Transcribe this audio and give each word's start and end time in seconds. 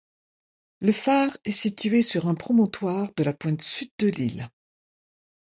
Le 0.79 0.91
phare 0.91 1.37
est 1.45 1.51
situé 1.51 2.01
sur 2.01 2.27
un 2.27 2.33
promontoire 2.33 3.13
de 3.17 3.23
la 3.23 3.33
pointe 3.33 3.61
sud 3.61 3.91
de 3.99 4.07
l'île. 4.07 4.49